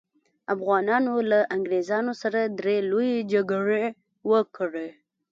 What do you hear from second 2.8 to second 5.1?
لويې جګړې وکړې.